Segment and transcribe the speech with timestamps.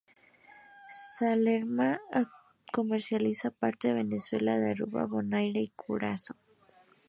[1.15, 2.25] Solera se
[2.73, 6.37] comercializa aparte de Venezuela en Aruba, Bonaire y Curazao.